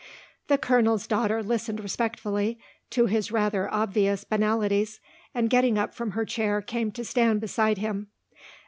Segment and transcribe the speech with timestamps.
[0.47, 2.57] The colonel's daughter listened respectfully
[2.89, 4.99] to his rather obvious banalities
[5.35, 8.07] and getting up from her chair came to stand beside him.